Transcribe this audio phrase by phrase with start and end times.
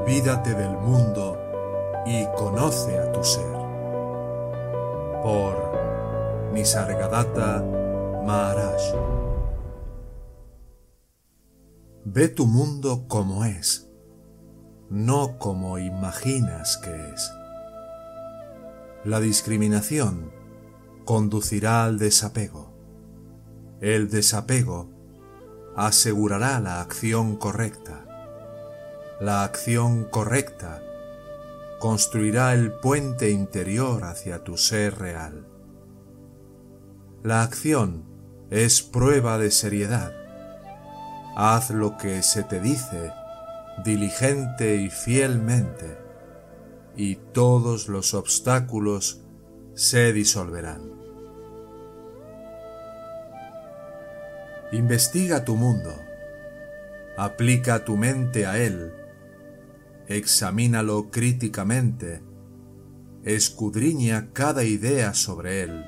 [0.00, 1.36] Olvídate del mundo
[2.06, 3.52] y conoce a tu ser.
[5.22, 7.62] Por Nisargadatta
[8.24, 8.80] Maharaj.
[12.06, 13.90] Ve tu mundo como es,
[14.88, 17.30] no como imaginas que es.
[19.04, 20.32] La discriminación
[21.04, 22.72] conducirá al desapego.
[23.82, 24.88] El desapego
[25.76, 28.06] asegurará la acción correcta
[29.20, 30.82] la acción correcta
[31.78, 35.46] construirá el puente interior hacia tu ser real.
[37.22, 38.04] La acción
[38.50, 40.12] es prueba de seriedad.
[41.36, 43.12] Haz lo que se te dice
[43.84, 45.98] diligente y fielmente,
[46.96, 49.20] y todos los obstáculos
[49.74, 50.92] se disolverán.
[54.72, 55.94] Investiga tu mundo,
[57.16, 58.92] aplica tu mente a él,
[60.10, 62.20] examínalo críticamente,
[63.24, 65.84] escudriña cada idea sobre él.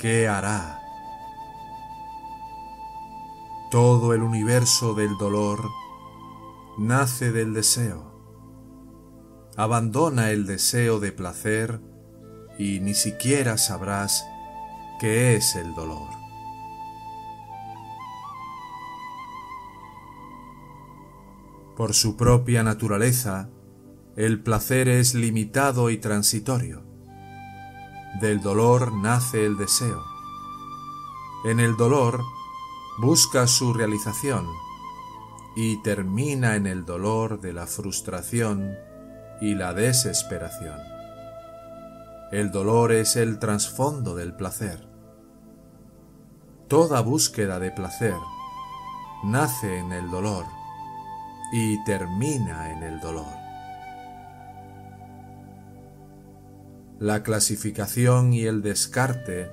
[0.00, 0.80] ¿Qué hará?
[3.70, 5.70] Todo el universo del dolor
[6.78, 8.12] nace del deseo.
[9.56, 11.80] Abandona el deseo de placer
[12.58, 14.26] y ni siquiera sabrás
[14.98, 16.21] qué es el dolor.
[21.76, 23.48] Por su propia naturaleza,
[24.14, 26.82] el placer es limitado y transitorio.
[28.20, 30.02] Del dolor nace el deseo.
[31.46, 32.20] En el dolor
[33.00, 34.46] busca su realización
[35.56, 38.76] y termina en el dolor de la frustración
[39.40, 40.78] y la desesperación.
[42.32, 44.86] El dolor es el trasfondo del placer.
[46.68, 48.16] Toda búsqueda de placer
[49.24, 50.44] nace en el dolor
[51.52, 53.42] y termina en el dolor.
[56.98, 59.50] La clasificación y el descarte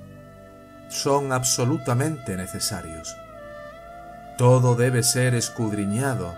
[0.88, 3.14] son absolutamente necesarios.
[4.38, 6.34] Todo debe ser escudriñado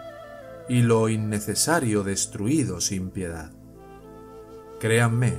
[0.68, 3.50] y lo innecesario destruido sin piedad.
[4.80, 5.38] Créanme,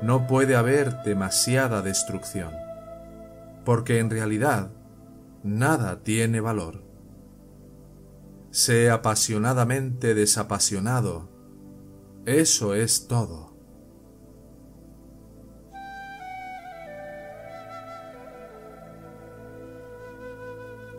[0.00, 2.52] no puede haber demasiada destrucción,
[3.64, 4.68] porque en realidad
[5.42, 6.83] nada tiene valor.
[8.54, 11.28] Sé apasionadamente desapasionado.
[12.24, 13.52] Eso es todo.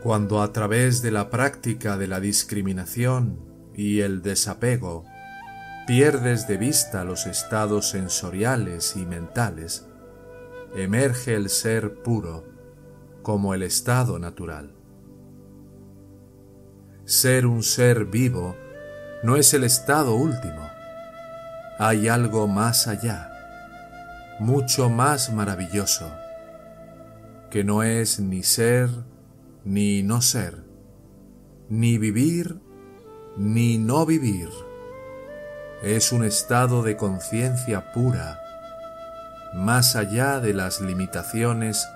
[0.04, 3.40] Cuando a través de la práctica de la discriminación
[3.74, 5.06] y el desapego
[5.88, 9.88] pierdes de vista los estados sensoriales y mentales,
[10.76, 12.44] emerge el ser puro
[13.22, 14.75] como el estado natural.
[17.06, 18.56] Ser un ser vivo
[19.22, 20.72] no es el estado último.
[21.78, 23.32] Hay algo más allá,
[24.40, 26.12] mucho más maravilloso,
[27.52, 28.90] que no es ni ser
[29.64, 30.64] ni no ser,
[31.70, 32.60] ni vivir
[33.38, 34.50] ni no vivir.
[35.84, 38.40] Es un estado de conciencia pura,
[39.54, 41.88] más allá de las limitaciones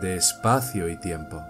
[0.00, 1.44] de espacio y tiempo.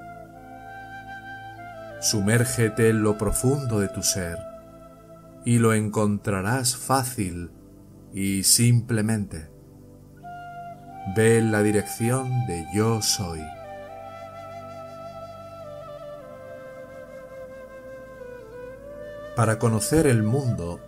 [2.00, 4.38] Sumérgete en lo profundo de tu ser
[5.44, 7.50] y lo encontrarás fácil
[8.12, 9.50] y simplemente.
[11.16, 13.40] Ve en la dirección de yo soy.
[19.34, 20.80] Para conocer el mundo,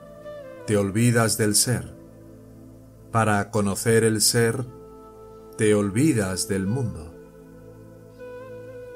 [0.66, 1.94] te olvidas del ser.
[3.10, 4.64] Para conocer el ser,
[5.56, 7.19] te olvidas del mundo.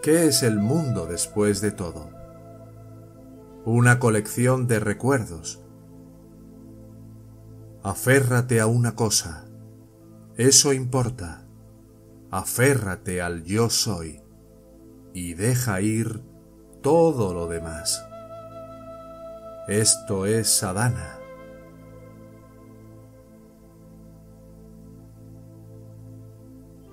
[0.04, 2.10] ¿Qué es el mundo después de todo?
[3.65, 5.62] Una colección de recuerdos.
[7.82, 9.47] Aférrate a una cosa.
[10.37, 11.47] Eso importa.
[12.31, 14.20] Aférrate al yo soy
[15.14, 16.20] y deja ir
[16.82, 18.04] todo lo demás.
[19.69, 21.19] Esto es sadhana.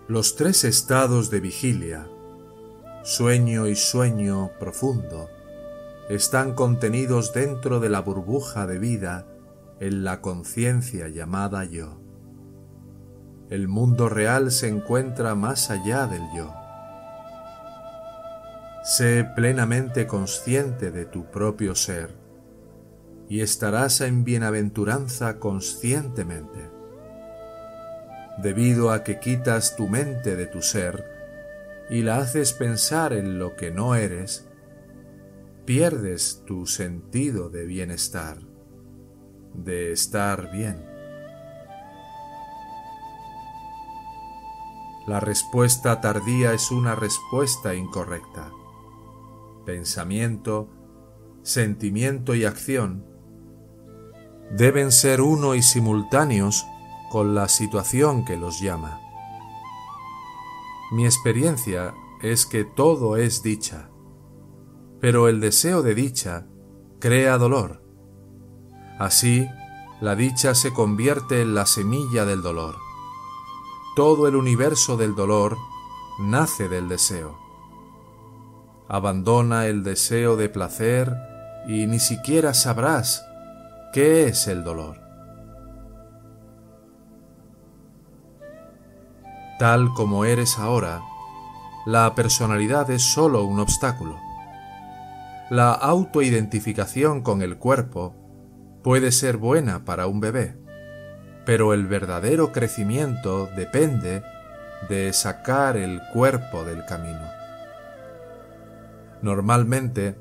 [0.08, 2.08] Los tres estados de vigilia
[3.04, 5.30] sueño y sueño profundo,
[6.10, 9.26] están contenidos dentro de la burbuja de vida
[9.80, 12.00] en la conciencia llamada yo.
[13.50, 16.54] El mundo real se encuentra más allá del yo.
[18.84, 22.16] Sé plenamente consciente de tu propio ser
[23.28, 26.70] y estarás en bienaventuranza conscientemente.
[28.38, 31.21] Debido a que quitas tu mente de tu ser,
[31.92, 34.50] y la haces pensar en lo que no eres,
[35.66, 38.40] pierdes tu sentido de bienestar
[39.54, 40.86] de estar bien.
[45.08, 48.52] La respuesta tardía es una respuesta incorrecta.
[49.66, 50.70] Pensamiento,
[51.44, 53.06] sentimiento y acción
[54.52, 56.66] deben ser uno y simultáneos
[57.10, 59.00] con la situación que los llama.
[60.92, 63.90] Mi experiencia es que todo es dicha,
[65.00, 66.48] pero el deseo de dicha
[67.00, 67.82] crea dolor.
[69.00, 69.48] Así,
[70.02, 72.76] la dicha se convierte en la semilla del dolor.
[73.96, 75.58] Todo el universo del dolor
[76.20, 77.40] nace del deseo.
[78.90, 81.16] Abandona el deseo de placer
[81.68, 83.24] y ni siquiera sabrás
[83.94, 85.01] qué es el dolor.
[89.62, 91.04] Tal como eres ahora,
[91.86, 94.18] la personalidad es sólo un obstáculo.
[95.52, 98.16] La autoidentificación con el cuerpo
[98.82, 100.58] puede ser buena para un bebé,
[101.46, 104.24] pero el verdadero crecimiento depende
[104.90, 107.30] de sacar el cuerpo del camino.
[109.22, 110.16] Normalmente,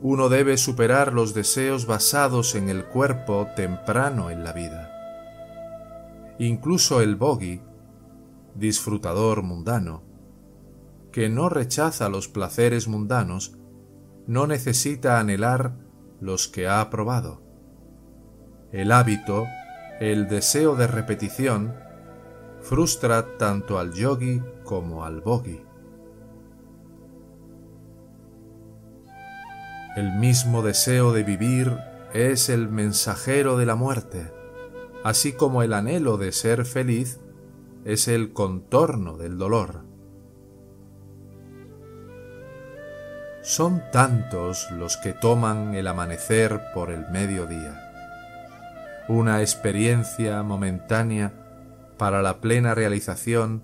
[0.00, 4.90] uno debe superar los deseos basados en el cuerpo temprano en la vida.
[6.40, 7.62] Incluso el bogi,
[8.54, 10.02] disfrutador mundano,
[11.10, 13.58] que no rechaza los placeres mundanos,
[14.26, 15.76] no necesita anhelar
[16.20, 17.42] los que ha probado.
[18.72, 19.46] El hábito,
[20.00, 21.74] el deseo de repetición,
[22.60, 25.62] frustra tanto al yogi como al bogi.
[29.96, 31.76] El mismo deseo de vivir
[32.14, 34.32] es el mensajero de la muerte,
[35.04, 37.20] así como el anhelo de ser feliz
[37.84, 39.84] es el contorno del dolor.
[43.42, 47.90] Son tantos los que toman el amanecer por el mediodía,
[49.08, 51.32] una experiencia momentánea
[51.98, 53.62] para la plena realización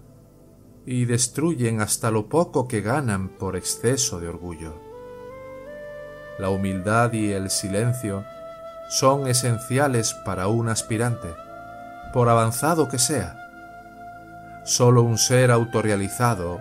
[0.84, 4.88] y destruyen hasta lo poco que ganan por exceso de orgullo
[6.38, 8.24] la humildad y el silencio
[8.88, 11.34] son esenciales para un aspirante,
[12.12, 13.37] por avanzado que sea.
[14.68, 16.60] Solo un ser autorrealizado,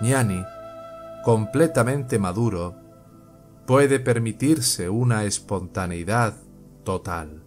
[0.00, 0.44] ñani,
[1.24, 2.76] completamente maduro,
[3.66, 6.34] puede permitirse una espontaneidad
[6.84, 7.42] total.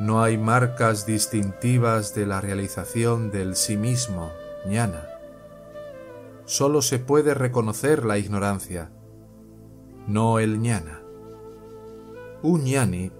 [0.00, 4.30] No hay marcas distintivas de la realización del sí mismo,
[4.66, 5.14] ñana
[6.44, 8.90] solo se puede reconocer la ignorancia,
[10.06, 11.00] no el ñana.
[12.42, 13.10] Un ñani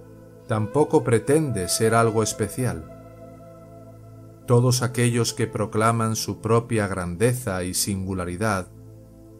[0.47, 2.91] tampoco pretende ser algo especial.
[4.45, 8.67] Todos aquellos que proclaman su propia grandeza y singularidad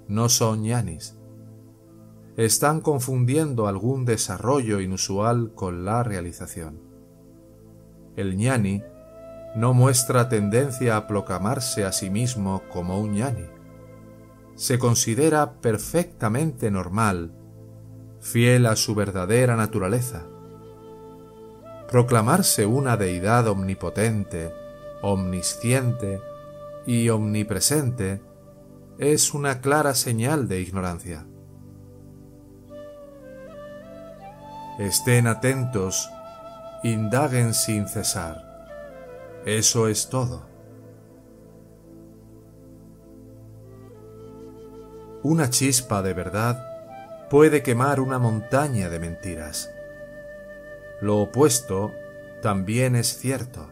[0.08, 1.18] no son ñanis.
[2.38, 6.82] Están confundiendo algún desarrollo inusual con la realización.
[8.16, 8.84] El ñani
[9.56, 13.56] no muestra tendencia a proclamarse a sí mismo como un ñani
[14.56, 17.34] se considera perfectamente normal,
[18.22, 20.26] fiel a su verdadera naturaleza.
[21.88, 24.54] Proclamarse una deidad omnipotente,
[25.02, 26.20] omnisciente
[26.86, 28.22] y omnipresente
[28.98, 31.26] es una clara señal de ignorancia.
[34.80, 36.10] Estén atentos,
[36.84, 38.42] indaguen sin cesar.
[39.46, 40.48] Eso es todo.
[45.22, 46.66] Una chispa de verdad
[47.30, 49.75] puede quemar una montaña de mentiras.
[51.02, 51.92] Lo opuesto
[52.42, 53.70] también es cierto.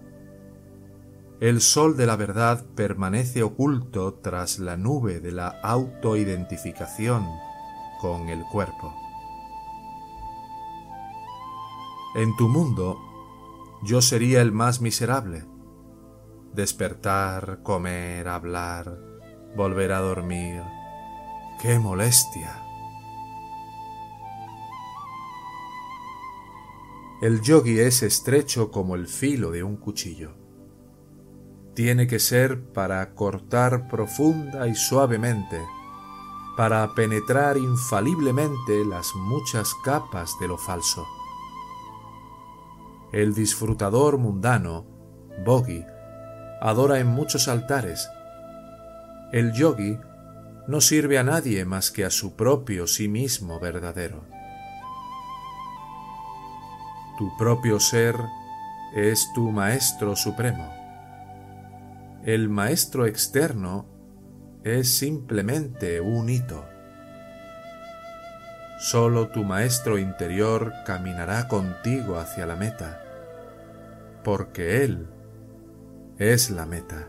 [1.39, 7.27] El sol de la verdad permanece oculto tras la nube de la autoidentificación
[7.99, 8.93] con el cuerpo.
[12.15, 12.97] En tu mundo
[13.83, 15.43] yo sería el más miserable.
[16.53, 18.99] Despertar, comer, hablar,
[19.55, 20.61] volver a dormir,
[21.61, 22.62] ¡Qué molestia!
[27.21, 30.35] El yogi es estrecho como el filo de un cuchillo.
[31.73, 35.61] Tiene que ser para cortar profunda y suavemente,
[36.57, 41.05] para penetrar infaliblemente las muchas capas de lo falso.
[43.11, 44.85] El disfrutador mundano,
[45.45, 45.85] Bogi,
[46.61, 48.09] adora en muchos altares.
[49.31, 49.97] El yogi
[50.67, 54.25] no sirve a nadie más que a su propio sí mismo verdadero.
[57.17, 58.15] Tu propio ser
[58.95, 60.67] es tu Maestro Supremo.
[62.23, 63.85] El Maestro externo
[64.63, 66.65] es simplemente un hito.
[68.79, 73.01] Solo tu maestro interior caminará contigo hacia la meta,
[74.23, 75.07] porque Él
[76.17, 77.07] es la meta.